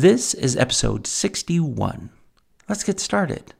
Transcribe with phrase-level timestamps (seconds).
[0.00, 2.08] This is episode 61.
[2.70, 3.52] Let's get started.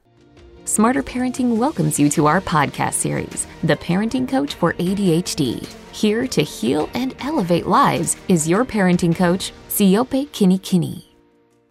[0.64, 5.68] Smarter Parenting welcomes you to our podcast series, The Parenting Coach for ADHD.
[5.92, 11.10] Here to heal and elevate lives is your parenting coach, Siope Kinikini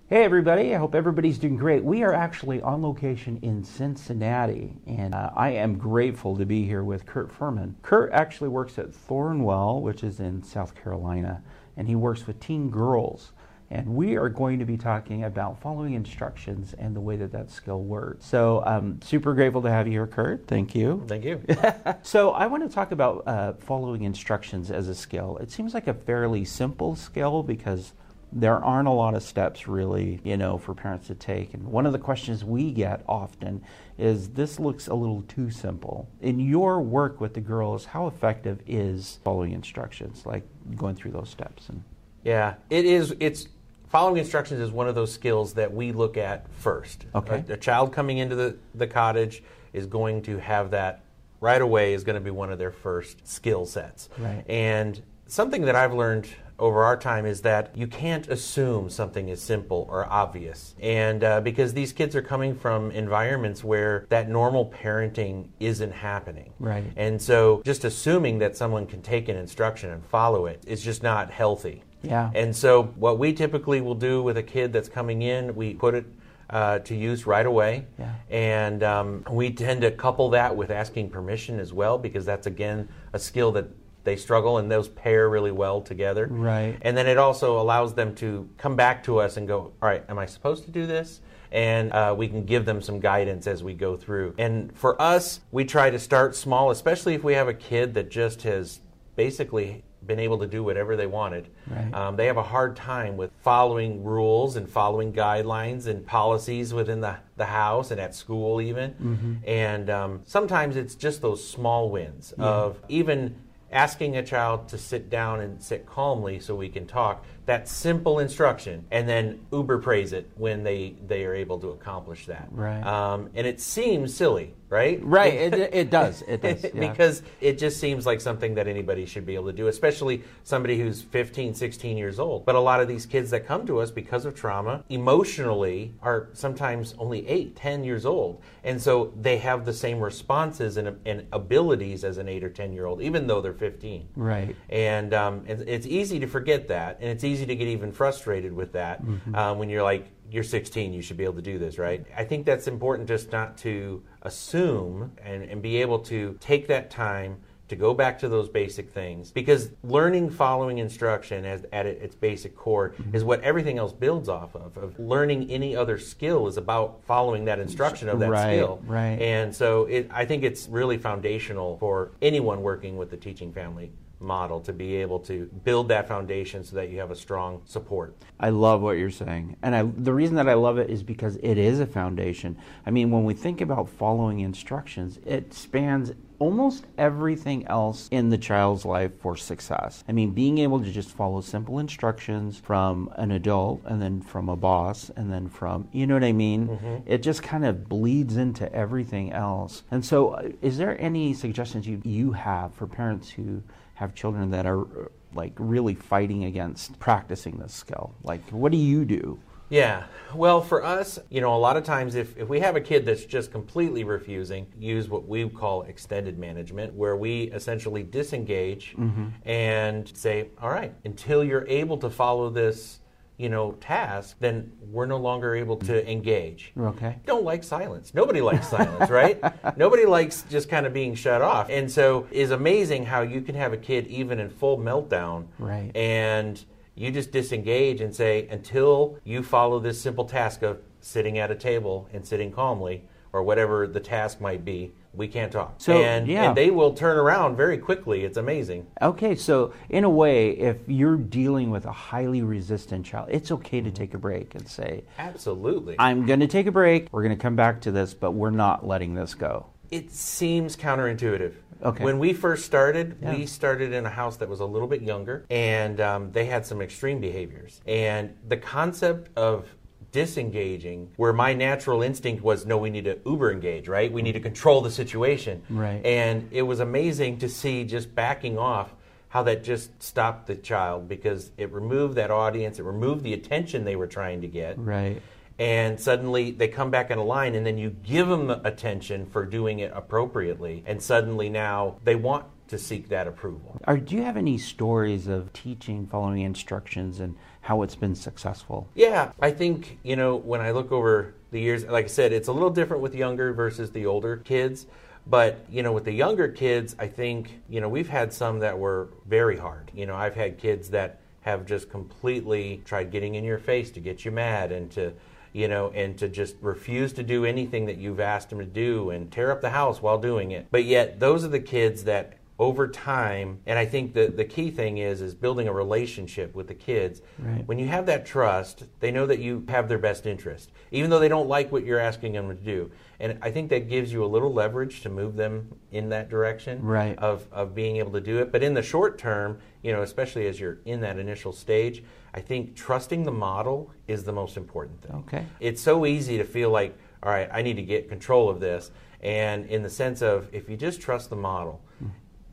[0.05, 0.75] Hey, everybody.
[0.75, 1.83] I hope everybody's doing great.
[1.83, 6.83] We are actually on location in Cincinnati, and uh, I am grateful to be here
[6.83, 7.75] with Kurt Furman.
[7.81, 11.41] Kurt actually works at Thornwell, which is in South Carolina,
[11.75, 13.33] and he works with teen girls.
[13.71, 17.51] And we are going to be talking about following instructions and the way that that
[17.51, 18.25] skill works.
[18.25, 20.47] So, um, super grateful to have you here, Kurt.
[20.47, 21.03] Thank you.
[21.07, 21.43] Thank you.
[22.01, 25.37] so, I want to talk about uh, following instructions as a skill.
[25.37, 27.93] It seems like a fairly simple skill because
[28.31, 31.53] there aren't a lot of steps really, you know, for parents to take.
[31.53, 33.63] And one of the questions we get often
[33.97, 36.07] is this looks a little too simple.
[36.21, 40.43] In your work with the girls, how effective is following instructions, like
[40.75, 41.69] going through those steps?
[41.69, 41.83] And
[42.23, 43.15] yeah, it is.
[43.19, 43.47] It's
[43.89, 47.05] following instructions is one of those skills that we look at first.
[47.13, 47.43] Okay.
[47.49, 51.03] A, a child coming into the, the cottage is going to have that
[51.41, 54.09] right away is going to be one of their first skill sets.
[54.17, 54.43] Right.
[54.49, 59.41] And something that I've learned over our time is that you can't assume something is
[59.41, 60.75] simple or obvious.
[60.81, 66.51] And uh, because these kids are coming from environments where that normal parenting isn't happening.
[66.59, 66.83] Right.
[66.97, 71.01] And so just assuming that someone can take an instruction and follow it is just
[71.01, 71.83] not healthy.
[72.01, 72.31] Yeah.
[72.33, 75.95] And so what we typically will do with a kid that's coming in, we put
[75.95, 76.05] it
[76.49, 77.85] uh, to use right away.
[77.97, 78.13] Yeah.
[78.29, 82.89] And um, we tend to couple that with asking permission as well, because that's again
[83.13, 83.67] a skill that
[84.03, 86.27] they struggle and those pair really well together.
[86.27, 86.77] Right.
[86.81, 90.03] And then it also allows them to come back to us and go, all right,
[90.09, 91.21] am I supposed to do this?
[91.51, 94.35] And uh, we can give them some guidance as we go through.
[94.37, 98.09] And for us, we try to start small, especially if we have a kid that
[98.09, 98.79] just has
[99.15, 101.49] basically been able to do whatever they wanted.
[101.67, 101.93] Right.
[101.93, 107.01] Um, they have a hard time with following rules and following guidelines and policies within
[107.01, 108.91] the, the house and at school, even.
[108.91, 109.33] Mm-hmm.
[109.45, 113.35] And um, sometimes it's just those small wins of even
[113.71, 118.19] asking a child to sit down and sit calmly so we can talk that simple
[118.19, 122.83] instruction and then uber praise it when they they are able to accomplish that Right.
[122.85, 126.21] um, and it seems silly right Right, it, it does.
[126.27, 126.63] It does.
[126.75, 126.91] yeah.
[126.91, 130.77] because it just seems like something that anybody should be able to do especially somebody
[130.79, 133.89] who's 15 16 years old but a lot of these kids that come to us
[133.89, 139.65] because of trauma emotionally are sometimes only 8 10 years old and so they have
[139.65, 143.41] the same responses and, and abilities as an 8 or 10 year old even though
[143.41, 144.55] they're 15 Right.
[144.69, 148.53] and um, it- it's easy to forget that, and it's easy to get even frustrated
[148.53, 149.01] with that
[149.33, 152.05] um, when you're like, you're 16, you should be able to do this, right?
[152.15, 156.89] I think that's important just not to assume and, and be able to take that
[156.91, 162.15] time to go back to those basic things because learning following instruction as, at its
[162.15, 164.75] basic core is what everything else builds off of.
[164.77, 169.21] of learning any other skill is about following that instruction of that Right, skill right.
[169.21, 173.91] and so it, I think it's really foundational for anyone working with the teaching family
[174.19, 178.15] model to be able to build that foundation so that you have a strong support.
[178.39, 179.55] I love what you're saying.
[179.61, 182.57] And I, the reason that I love it is because it is a foundation.
[182.85, 188.37] I mean, when we think about following instructions, it spans almost everything else in the
[188.37, 190.05] child's life for success.
[190.07, 194.47] I mean, being able to just follow simple instructions from an adult and then from
[194.47, 197.03] a boss and then from, you know what I mean?
[197.05, 199.83] It just kind of bleeds into everything else.
[199.91, 203.61] And so, uh, is there any suggestions you, you have for parents who
[203.99, 208.15] have children that are like really fighting against practicing this skill?
[208.23, 209.37] Like, what do you do?
[209.67, 210.05] Yeah.
[210.33, 213.05] Well, for us, you know, a lot of times if, if we have a kid
[213.05, 219.27] that's just completely refusing, use what we call extended management, where we essentially disengage mm-hmm.
[219.43, 223.01] and say, all right, until you're able to follow this,
[223.39, 226.73] you know, task, then we're no longer able to engage.
[226.77, 227.15] Okay.
[227.25, 228.13] don't like silence.
[228.13, 229.39] Nobody likes silence, right?
[229.77, 231.69] Nobody likes just kind of being shut off.
[231.69, 235.89] And so it's amazing how you can have a kid even in full meltdown Right.
[235.95, 236.63] and
[236.95, 241.55] you just disengage and say until you follow this simple task of sitting at a
[241.55, 245.75] table and sitting calmly or whatever the task might be, we can't talk.
[245.77, 246.49] So, and, yeah.
[246.49, 248.23] and they will turn around very quickly.
[248.23, 248.87] It's amazing.
[249.01, 253.81] Okay, so in a way, if you're dealing with a highly resistant child, it's okay
[253.81, 255.95] to take a break and say, Absolutely.
[255.99, 257.07] I'm going to take a break.
[257.11, 259.67] We're going to come back to this, but we're not letting this go.
[259.91, 261.55] It seems counterintuitive.
[261.81, 262.03] Okay.
[262.03, 263.35] When we first started, Yeah.
[263.35, 266.65] we started in a house that was a little bit younger, and um, they had
[266.65, 267.81] some extreme behaviors.
[267.87, 269.65] And the concept of
[270.11, 274.11] disengaging, where my natural instinct was, no, we need to uber engage, right?
[274.11, 275.61] We need to control the situation.
[275.69, 276.03] Right.
[276.05, 278.93] And it was amazing to see just backing off
[279.29, 283.85] how that just stopped the child because it removed that audience, it removed the attention
[283.85, 284.77] they were trying to get.
[284.79, 285.21] Right.
[285.59, 289.25] And suddenly they come back in a line, and then you give them the attention
[289.25, 290.83] for doing it appropriately.
[290.87, 293.77] And suddenly now they want to seek that approval.
[293.83, 298.87] Are, do you have any stories of teaching following instructions and how it's been successful?
[298.95, 302.47] Yeah, I think, you know, when I look over the years, like I said, it's
[302.47, 304.87] a little different with younger versus the older kids.
[305.27, 308.79] But, you know, with the younger kids, I think, you know, we've had some that
[308.79, 309.91] were very hard.
[309.93, 313.99] You know, I've had kids that have just completely tried getting in your face to
[313.99, 315.13] get you mad and to,
[315.53, 319.11] you know, and to just refuse to do anything that you've asked them to do
[319.11, 320.65] and tear up the house while doing it.
[320.71, 324.69] But yet, those are the kids that over time and i think the, the key
[324.69, 327.65] thing is is building a relationship with the kids Right.
[327.65, 331.19] when you have that trust they know that you have their best interest even though
[331.19, 332.91] they don't like what you're asking them to do
[333.21, 336.83] and i think that gives you a little leverage to move them in that direction
[336.83, 337.17] Right.
[337.17, 340.45] of, of being able to do it but in the short term you know especially
[340.47, 342.03] as you're in that initial stage
[342.33, 345.45] i think trusting the model is the most important thing Okay.
[345.61, 348.91] it's so easy to feel like, all right, I need to get control of this.
[349.21, 352.07] And in the sense of, if you just trust the model, hmm.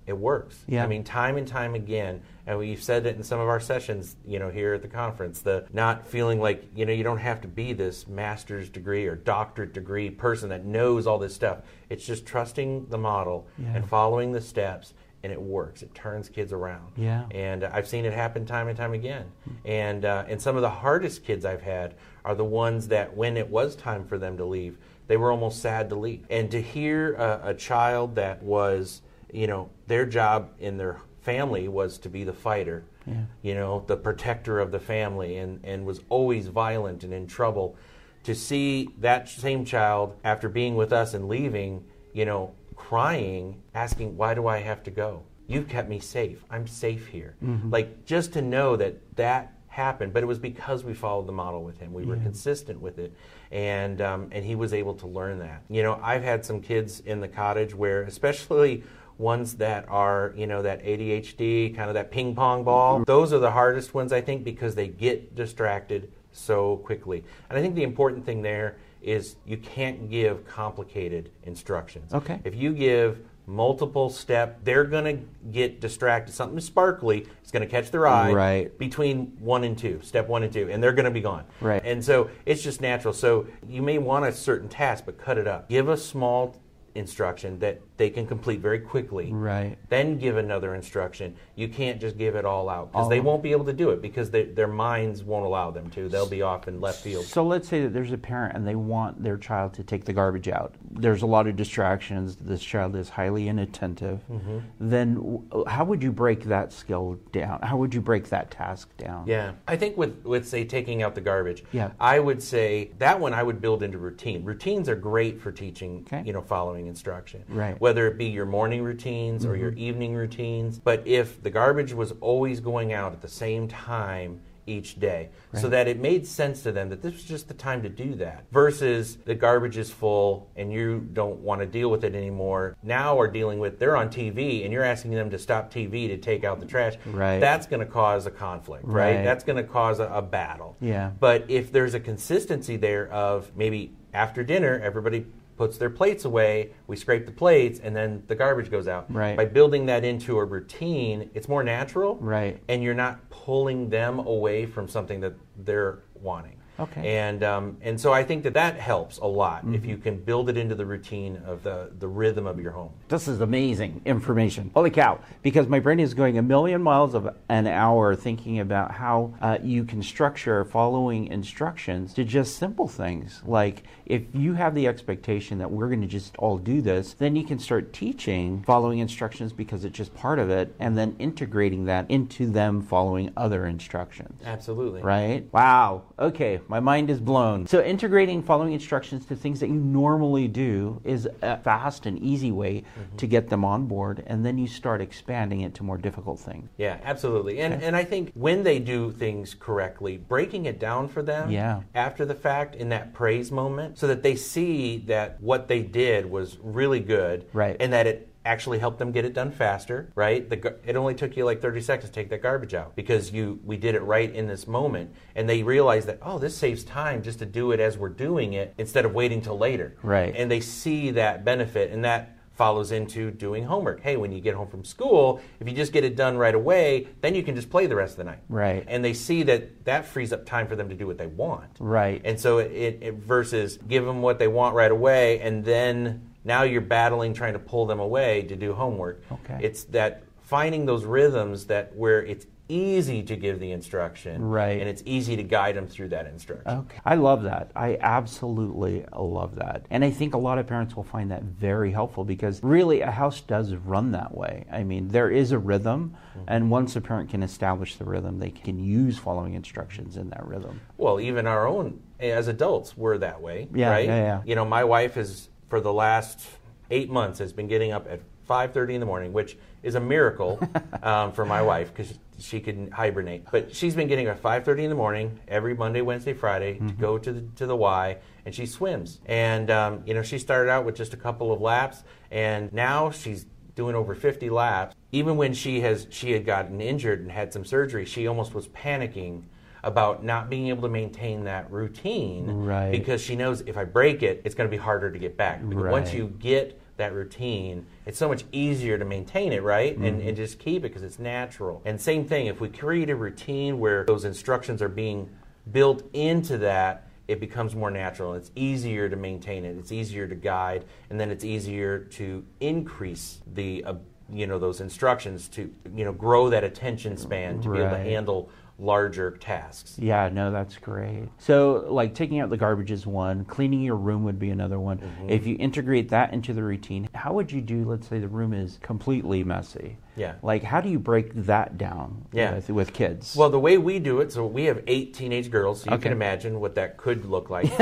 [0.07, 0.65] It works.
[0.69, 0.85] Yeah.
[0.85, 4.17] I mean, time and time again, and we've said it in some of our sessions,
[4.25, 7.41] you know, here at the conference, the not feeling like, you know, you don't have
[7.41, 11.59] to be this master's degree or doctorate degree person that knows all this stuff.
[11.91, 13.75] It's just trusting the model Yeah.
[13.75, 14.95] and following the steps,
[15.25, 15.83] and it works.
[15.83, 16.93] It turns kids around.
[16.97, 17.25] Yeah.
[17.33, 19.25] And I've seen it happen time and time again.
[19.65, 21.95] And uh, and some of the hardest kids I've had
[22.25, 24.79] are the ones that when it was time for them to leave,
[25.09, 26.25] they were almost sad to leave.
[26.31, 29.03] And to hear a, a child that was,
[29.33, 33.23] you know, their job in their family was to be the fighter, Yeah.
[33.43, 37.77] you know, the protector of the family, and and was always violent and in trouble.
[38.25, 44.17] To see that same child after being with us and leaving, you know, crying, asking,
[44.17, 45.23] "Why do I have to go?
[45.47, 46.45] You've kept me safe.
[46.51, 47.35] I'm safe here."
[47.71, 51.63] Like just to know that that happened, but it was because we followed the model
[51.63, 51.93] with him.
[51.93, 53.13] We were consistent with it,
[53.53, 55.63] and um, and he was able to learn that.
[55.69, 58.83] You know, I've had some kids in the cottage where, especially
[59.19, 62.97] ones that are you know that ADHD kind of that ping pong ball.
[62.97, 63.05] Mm-hmm.
[63.05, 67.25] Those are the hardest ones I think because they get distracted so quickly.
[67.49, 72.13] And I think the important thing there is you can't give complicated instructions.
[72.13, 72.41] Okay.
[72.45, 75.23] If you give multiple step, they're going to
[75.53, 76.35] get distracted.
[76.35, 78.79] Something sparkly is going to catch their eye Right.
[78.79, 81.45] between one and two, step one and two, and they're going to be gone.
[81.61, 81.81] Right.
[81.85, 83.15] And so it's just natural.
[83.15, 85.69] So you may want a certain task, but cut it up.
[85.69, 86.57] Give a small
[86.97, 89.33] instruction that they can complete very quickly.
[89.33, 89.77] Right.
[89.89, 91.37] Then give another instruction.
[91.55, 94.03] You can't just give it all out because they won't be able to do it
[94.03, 96.09] because they, their minds won't allow them to.
[96.09, 97.25] They'll be off in left field.
[97.25, 100.13] So let's say that there's a parent and they want their child to take the
[100.13, 100.75] garbage out.
[100.91, 102.37] There's a lot of distractions.
[102.37, 104.21] This child is highly inattentive.
[104.31, 104.59] Mm-hmm.
[104.81, 107.61] Then how would you break that skill down?
[107.63, 109.27] How would you break that task down?
[109.27, 111.91] Yeah, I think with with say taking out the garbage, Yeah.
[112.01, 114.45] I would say that one I would build into routine.
[114.45, 116.23] Routines are great for teaching, Okay.
[116.27, 117.45] you know, following instruction.
[117.49, 117.71] Right.
[117.75, 117.79] Mm-hmm.
[117.79, 122.13] Whether it be your morning routines or your evening routines, but if the garbage was
[122.21, 126.73] always going out at the same time each day so that it made sense to
[126.73, 130.51] them that this was just the time to do that versus the garbage is full
[130.57, 134.09] and you don't want to deal with it anymore now are dealing with they're on
[134.09, 137.39] tv and you're asking them to stop tv to take out the trash Right.
[137.39, 139.25] that's going to cause a conflict right, Right.
[139.25, 141.13] that's going to cause a, a battle Yeah.
[141.21, 145.27] but if there's a consistency there of maybe after dinner everybody
[145.57, 149.37] puts their plates away we scrape the plates and then the garbage goes out Right.
[149.37, 152.61] by building that into a routine it's more natural Right.
[152.69, 156.53] and you're not pulling them away from something that they're wanting.
[156.79, 157.17] Okay.
[157.17, 159.89] And um, and so I think that that helps a lot if Mm-hmm.
[159.89, 162.93] you can build it into the routine of the the rhythm of your home.
[163.09, 164.73] This is amazing information.
[164.75, 165.21] Holy cow.
[165.43, 169.59] Because my brain is going a million miles of an hour thinking about how uh,
[169.63, 173.43] you can structure following instructions to just simple things.
[173.47, 177.37] Like if you have the expectation that we're going to just all do this, then
[177.37, 181.85] you can start teaching following instructions because it's just part of it and then integrating
[181.85, 184.41] that into them following other instructions.
[184.45, 185.03] Absolutely.
[185.03, 185.47] Right?
[185.53, 186.03] Wow.
[186.19, 187.69] Okay, my mind is blown.
[187.69, 192.51] So, integrating following instructions to things that you normally do is a fast and easy
[192.51, 193.17] way Mm-hmm.
[193.17, 196.71] to get them on board, and then you start expanding it to more difficult things.
[196.79, 197.61] Yeah, absolutely.
[197.61, 201.83] And and I think when they do things correctly, breaking it down for them Yeah.
[201.95, 206.31] after the fact in that praise moment so that they see that what they did
[206.31, 207.77] was really good Right.
[207.81, 210.49] and that it actually helped them get it done faster, right?
[210.49, 213.59] The, it only took you like 30 seconds to take that garbage out because you
[213.65, 217.23] we did it right in this moment and they realize that oh, this saves time
[217.23, 219.97] just to do it as we're doing it instead of waiting till later.
[220.03, 220.33] Right.
[220.37, 224.01] And they see that benefit and that follows into doing homework.
[224.01, 227.09] Hey, when you get home from school, if you just get it done right away,
[227.21, 228.41] then you can just play the rest of the night.
[228.49, 228.85] Right.
[228.89, 231.71] And they see that that frees up time for them to do what they want.
[231.79, 232.21] Right.
[232.25, 236.63] And so it, it versus give them what they want right away, and then now
[236.63, 239.23] you're battling trying to pull them away to do homework.
[239.31, 239.59] Okay.
[239.61, 244.81] It's that finding those rhythms that where it's easy to give the instruction, Right.
[244.81, 246.69] and it's easy to guide them through that instruction.
[246.71, 246.97] Okay.
[247.05, 247.71] I love that.
[247.77, 249.87] I absolutely love that.
[249.91, 253.11] And I think a lot of parents will find that very helpful because really a
[253.11, 254.65] house does run that way.
[254.71, 256.45] I mean, there is a rhythm, Mm-hmm.
[256.49, 260.47] and once a parent can establish the rhythm, they can use following instructions in that
[260.47, 260.81] rhythm.
[260.99, 264.05] Well, even our own as adults, we're that way, Yeah, right?
[264.07, 264.43] yeah, yeah.
[264.45, 266.47] You know, my wife is for the last
[266.91, 270.61] eight months has been getting up at 5:30 in the morning, which is a miracle
[271.03, 273.45] um, for my wife because she can hibernate.
[273.51, 276.89] But she's been getting up at 5:30 in the morning every Monday, Wednesday, Friday Mm-hmm.
[276.89, 279.21] to go to the to the Y, and she swims.
[279.27, 283.11] And um, you know, she started out with just a couple of laps, and now
[283.11, 284.95] she's doing over 50 laps.
[285.13, 288.69] Even when she has she had gotten injured and had some surgery, she almost was
[288.69, 289.43] panicking
[289.85, 292.91] about not being able to maintain that routine Right.
[292.91, 295.61] because she knows if I break it, it's going to be harder to get back.
[295.69, 299.97] Because once you get that routine, it's so much easier to maintain it, right?
[299.97, 301.83] And, and just keep it because it's natural.
[301.85, 305.29] And same thing, if we create a routine where those instructions are being
[305.71, 308.35] built into that, it becomes more natural.
[308.35, 309.77] It's easier to maintain it.
[309.77, 313.95] It's easier to guide, and then it's easier to increase the, uh,
[314.33, 317.99] you know, those instructions to, you know, grow that attention span to be able to
[317.99, 319.97] handle larger tasks.
[319.99, 321.29] Yeah, no, that's great.
[321.39, 324.99] So, like taking out the garbage is one, cleaning your room would be another one.
[324.99, 325.31] Mm-hmm.
[325.31, 328.53] If you integrate that into the routine, how would you do, let's say the room
[328.53, 329.97] is completely messy?
[330.17, 330.35] Yeah.
[330.43, 332.55] Like, how do you break that down Yeah.
[332.55, 333.35] with, with kids?
[333.37, 336.05] Well, the way we do it, so we have eight teenage girls, so you Okay.
[336.05, 337.67] can imagine what that could look like.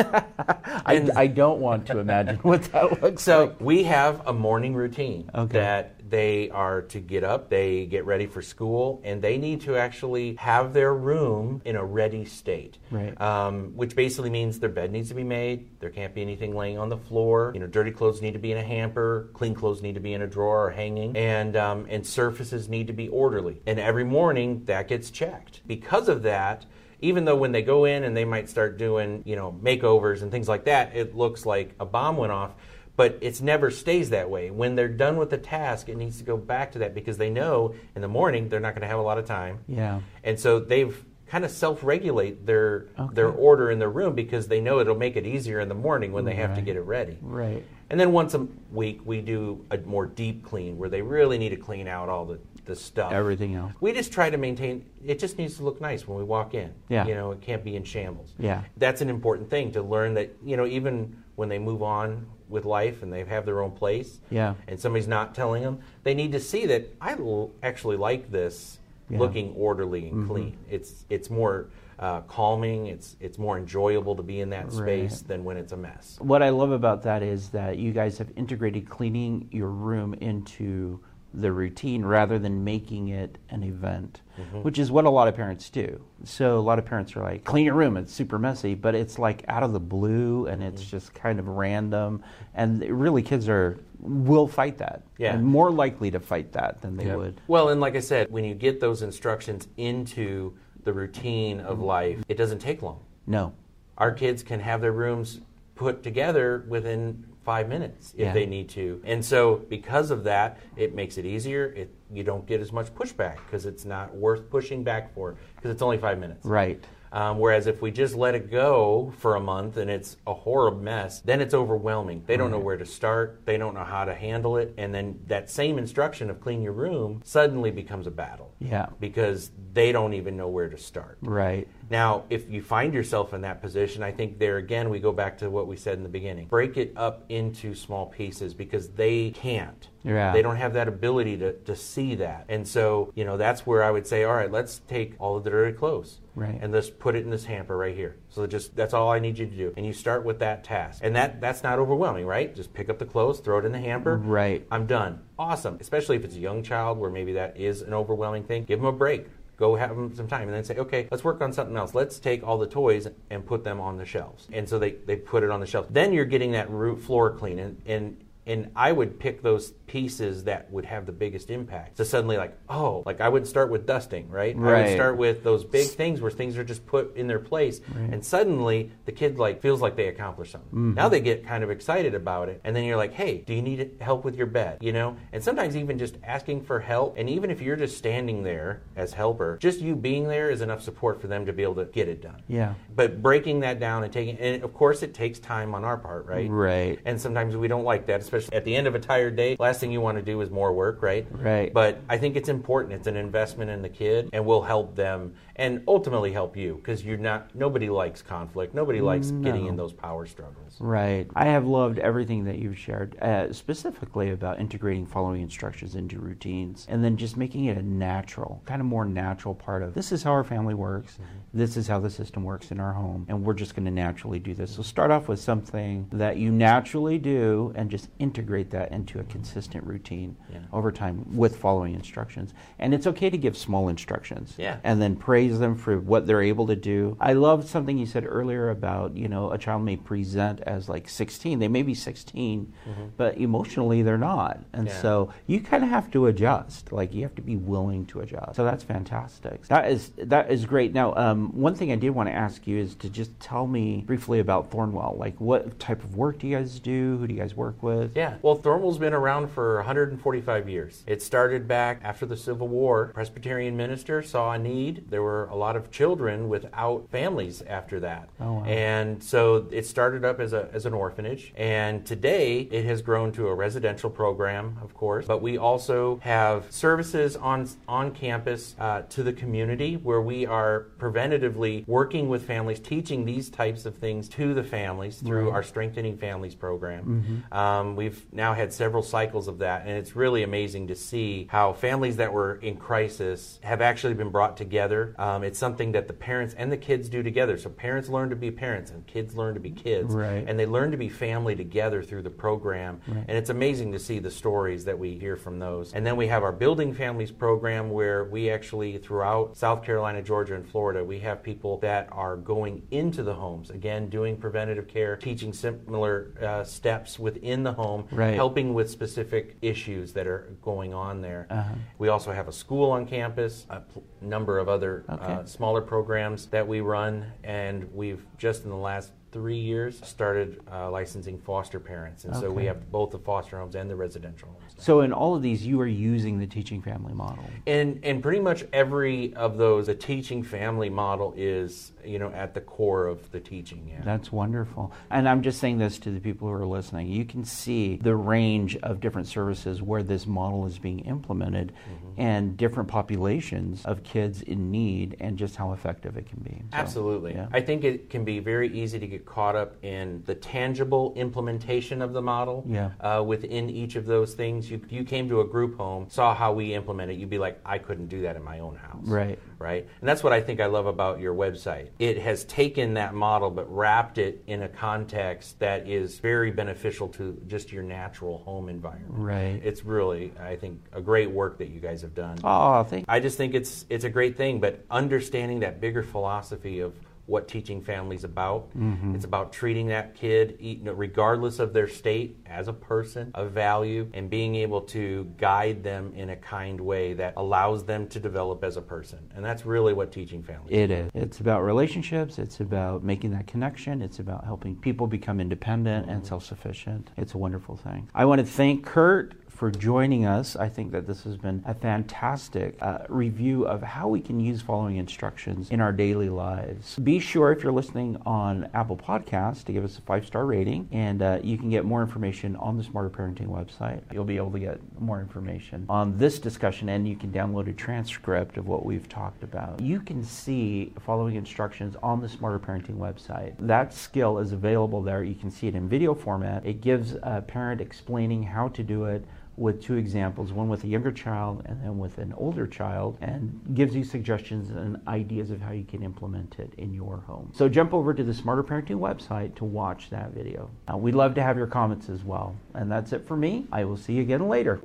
[0.86, 3.50] I, I don't want to imagine what that looks so like.
[3.50, 5.58] So, we have a morning routine Okay.
[5.58, 9.76] that they are to get up, they get ready for school, and they need to
[9.76, 12.78] actually have their room in a ready state.
[12.92, 13.20] Right.
[13.20, 15.80] Um, which basically means their bed needs to be made.
[15.80, 17.50] There can't be anything laying on the floor.
[17.52, 19.28] You know, dirty clothes need to be in a hamper.
[19.32, 22.86] Clean clothes need to be in a drawer or hanging, and um, and surfaces need
[22.86, 23.60] to be orderly.
[23.66, 25.62] And every morning that gets checked.
[25.66, 26.64] Because of that.
[27.00, 30.30] Even though when they go in and they might start doing, you know, makeovers and
[30.30, 32.54] things like that, it looks like a bomb went off
[32.96, 34.50] but it never stays that way.
[34.50, 37.30] When they're done with the task, it needs to go back to that because they
[37.30, 39.58] know in the morning they're not going to have a lot of time.
[39.66, 40.00] Yeah.
[40.22, 43.14] And so they've kind of self-regulate their Okay.
[43.14, 46.12] their order in their room because they know it'll make it easier in the morning
[46.12, 47.18] when they have to get it ready.
[47.20, 47.64] Right.
[47.90, 51.50] And then once a week we do a more deep clean where they really need
[51.50, 53.12] to clean out all the, the stuff.
[53.12, 53.72] Everything else.
[53.80, 56.72] We just try to maintain it just needs to look nice when we walk in.
[56.88, 57.06] Yeah.
[57.06, 58.34] You know, it can't be in shambles.
[58.38, 58.62] Yeah.
[58.76, 62.64] That's an important thing to learn that, you know, even when they move on with
[62.64, 64.54] life and they have their own place Yeah.
[64.68, 68.78] and somebody's not telling them, they need to see that I l- actually like this
[69.10, 69.18] Yeah.
[69.18, 70.56] looking orderly and clean.
[70.70, 71.66] It's it's more
[71.98, 72.86] uh, calming.
[72.86, 75.28] It's it's more enjoyable to be in that space Right.
[75.28, 76.18] than when it's a mess.
[76.20, 81.00] What I love about that is that you guys have integrated cleaning your room into
[81.36, 84.62] the routine rather than making it an event, Mm-hmm.
[84.62, 86.00] which is what a lot of parents do.
[86.24, 89.16] So a lot of parents are like, clean your room, it's super messy, but it's
[89.16, 90.90] like out of the blue and it's Mm-hmm.
[90.90, 92.20] just kind of random.
[92.52, 95.02] And really, kids are will fight that.
[95.18, 95.34] Yeah.
[95.34, 97.16] And more likely to fight that than they Yeah.
[97.16, 97.40] would.
[97.46, 102.24] Well, and like I said, when you get those instructions into the routine of life,
[102.28, 103.00] it doesn't take long.
[103.26, 103.52] No.
[103.98, 105.40] Our kids can have their rooms
[105.76, 108.32] put together within five minutes if Yeah.
[108.32, 109.00] they need to.
[109.04, 111.66] And so, because of that, it makes it easier.
[111.76, 115.70] It, you don't get as much pushback because it's not worth pushing back for because
[115.70, 116.44] it's only five minutes.
[116.46, 116.82] Right.
[117.12, 120.80] Um, whereas if we just let it go for a month and it's a horrible
[120.80, 122.24] mess, then it's overwhelming.
[122.26, 123.42] They don't know where to start.
[123.44, 124.74] They don't know how to handle it.
[124.78, 128.86] And then that same instruction of clean your room suddenly becomes a battle Yeah.
[128.98, 131.18] because they don't even know where to start.
[131.20, 131.68] Right.
[131.90, 135.38] Now, if you find yourself in that position, I think there again we go back
[135.38, 136.46] to what we said in the beginning.
[136.46, 139.88] Break it up into small pieces because they can't.
[140.02, 140.32] Yeah.
[140.32, 142.44] They don't have that ability to, to see that.
[142.48, 145.44] And so, you know, that's where I would say, all right, let's take all of
[145.44, 146.20] the dirty clothes.
[146.34, 146.58] Right.
[146.60, 148.16] And let's put it in this hamper right here.
[148.28, 149.72] So just that's all I need you to do.
[149.76, 151.00] And you start with that task.
[151.02, 152.54] And that that's not overwhelming, right?
[152.54, 154.16] Just pick up the clothes, throw it in the hamper.
[154.16, 154.66] Right.
[154.70, 155.20] I'm done.
[155.38, 155.78] Awesome.
[155.80, 158.64] Especially if it's a young child where maybe that is an overwhelming thing.
[158.64, 159.26] Give them a break.
[159.56, 161.94] Go have them some time and then say, okay, let's work on something else.
[161.94, 164.48] Let's take all the toys and put them on the shelves.
[164.52, 165.86] And so they, they put it on the shelf.
[165.90, 167.58] Then you're getting that root floor clean.
[167.58, 171.96] And, and and I would pick those pieces that would have the biggest impact.
[171.96, 174.56] So suddenly, like, oh, like I wouldn't start with dusting, right?
[174.56, 174.74] right.
[174.74, 177.80] I would start with those big things where things are just put in their place,
[177.94, 180.70] and suddenly the kid like feels like they accomplished something.
[180.70, 180.94] Mm-hmm.
[180.94, 183.62] Now they get kind of excited about it, and then you're like, hey, do you
[183.62, 184.78] need help with your bed?
[184.80, 188.42] You know, and sometimes even just asking for help, and even if you're just standing
[188.42, 191.76] there as helper, just you being there is enough support for them to be able
[191.76, 192.42] to get it done.
[192.48, 192.74] Yeah.
[192.94, 196.26] But breaking that down and taking, and of course, it takes time on our part,
[196.26, 196.50] right?
[196.50, 196.98] Right.
[197.04, 199.56] And sometimes we don't like that, especially at the end of a tired day.
[199.58, 201.26] Last thing you want to do is more work, right?
[201.30, 201.72] Right.
[201.72, 202.94] But I think it's important.
[202.94, 207.04] It's an investment in the kid, and will help them, and ultimately help you, because
[207.04, 207.54] you're not.
[207.54, 208.74] Nobody likes conflict.
[208.74, 210.76] Nobody likes getting in those power struggles.
[210.80, 211.28] Right.
[211.36, 216.86] I have loved everything that you've shared, uh, specifically about integrating following instructions into routines
[216.90, 220.22] and then just making it a natural, kind of more natural part of this is
[220.22, 221.18] how our family works.
[221.52, 223.26] This is how the system works in our home.
[223.28, 224.72] And we're just going to naturally do this.
[224.72, 229.24] So start off with something that you naturally do and just integrate that into a
[229.24, 230.58] consistent routine Yeah.
[230.72, 232.54] over time with following instructions.
[232.80, 234.78] And it's okay to give small instructions Yeah.
[234.82, 235.14] and then
[235.48, 237.16] praise them for what they're able to do.
[237.20, 241.08] I love something you said earlier about, you know, a child may present as like
[241.08, 241.58] 16.
[241.58, 242.72] They may be 16,
[243.16, 244.60] but emotionally they're not.
[244.72, 245.00] And Yeah.
[245.02, 246.92] so you kind of have to adjust.
[246.92, 248.56] Like you have to be willing to adjust.
[248.56, 249.66] So that's fantastic.
[249.68, 250.92] That is that is great.
[250.94, 254.02] Now, um, one thing I did want to ask you is to just tell me
[254.06, 255.18] briefly about Thornwell.
[255.18, 257.18] Like what type of work do you guys do?
[257.18, 258.16] Who do you guys work with?
[258.16, 258.34] Yeah.
[258.42, 261.02] Well, Thornwell's been around for 145 years.
[261.06, 263.10] It started back after the Civil War.
[263.14, 265.04] Presbyterian minister saw a need.
[265.10, 268.28] There were a lot of children without families after that.
[268.40, 268.64] Oh, wow.
[268.64, 271.52] And so it started up as, a, as an orphanage.
[271.56, 275.26] And today it has grown to a residential program, of course.
[275.26, 280.86] But we also have services on, on campus uh, to the community where we are
[280.98, 286.16] preventatively working with families, teaching these types of things to the families through our Strengthening
[286.16, 287.44] Families program.
[287.52, 291.72] Um, we've now had several cycles of that, and it's really amazing to see how
[291.72, 295.14] families that were in crisis have actually been brought together.
[295.24, 297.56] Um, it's something that the parents and the kids do together.
[297.56, 300.44] So parents learn to be parents, and kids learn to be kids, Right.
[300.46, 303.00] and they learn to be family together through the program.
[303.06, 305.94] And it's amazing to see the stories that we hear from those.
[305.94, 310.56] And then we have our Building Families program, where we actually throughout South Carolina, Georgia,
[310.56, 315.16] and Florida, we have people that are going into the homes again, doing preventative care,
[315.16, 318.34] teaching similar uh, steps within the home, Right.
[318.34, 321.46] helping with specific issues that are going on there.
[321.48, 321.74] Uh-huh.
[321.98, 325.32] We also have a school on campus, a pl- number of other Okay.
[325.32, 330.60] uh, smaller programs that we run, and we've just in the last three years started
[330.70, 334.48] uh, licensing foster parents, and so we have both the foster homes and the residential
[334.48, 334.60] homes.
[334.78, 337.44] So in all of these, you are using the teaching family model.
[337.66, 342.54] And and pretty much every of those, the teaching family model is you know at
[342.54, 343.88] the core of the teaching.
[343.90, 344.02] Yeah.
[344.04, 344.92] That's wonderful.
[345.10, 347.08] And I'm just saying this to the people who are listening.
[347.08, 351.72] You can see the range of different services where this model is being implemented
[352.14, 352.20] Mm-hmm.
[352.20, 356.62] and different populations of kids in need and just how effective it can be.
[356.70, 357.34] So, Absolutely.
[357.34, 357.48] yeah.
[357.52, 362.02] I think it can be very easy to get caught up in the tangible implementation
[362.02, 362.90] of the model Yeah.
[363.00, 364.70] uh, within each of those things.
[364.70, 367.60] You, you came to a group home, saw how we implement it, you'd be like,
[367.64, 369.06] I couldn't do that in my own house.
[369.06, 369.38] Right.
[369.58, 369.88] Right?
[370.00, 371.88] And that's what I think I love about your website.
[371.98, 377.08] It has taken that model but wrapped it in a context that is very beneficial
[377.08, 379.12] to just your natural home environment.
[379.14, 379.60] Right.
[379.64, 382.38] It's really, I think, a great work that you guys have done.
[382.44, 386.80] Oh, thank I just think it's it's a great thing, but understanding that bigger philosophy
[386.80, 386.94] of
[387.26, 388.70] what teaching families about.
[388.76, 389.14] Mm-hmm.
[389.14, 394.28] It's about treating that kid, regardless of their state, as a person of value, and
[394.28, 398.76] being able to guide them in a kind way that allows them to develop as
[398.76, 399.18] a person.
[399.34, 400.72] And that's really what teaching families.
[400.72, 401.10] It is.
[401.14, 402.38] It's about relationships.
[402.38, 404.02] It's about making that connection.
[404.02, 407.10] It's about helping people become independent and self sufficient.
[407.16, 408.08] It's a wonderful thing.
[408.14, 410.56] I want to thank Kurt for joining us.
[410.56, 414.60] I think that this has been a fantastic uh, review of how we can use
[414.60, 416.96] following instructions in our daily lives.
[416.96, 420.86] Be sure, if you're listening on Apple Podcasts, to give us a five star rating,
[420.92, 424.02] and uh, you can get more information on the Smarter Parenting website.
[424.12, 427.72] You'll be able to get more information on this discussion, and you can download a
[427.72, 429.80] transcript of what we've talked about.
[429.80, 433.54] You can see following instructions on the Smarter Parenting website.
[433.60, 435.24] That skill is available there.
[435.24, 436.66] You can see it in video format.
[436.66, 439.24] It gives a parent explaining how to do it
[439.56, 443.60] with two examples, one with a younger child and then with an older child, and
[443.74, 447.50] gives you suggestions and ideas of how you can implement it in your home.
[447.52, 450.70] So jump over to the Smarter Parenting website to watch that video.
[450.92, 452.56] Uh, we'd love to have your comments as well.
[452.74, 453.66] And that's it for me.
[453.70, 454.80] I will see you again later.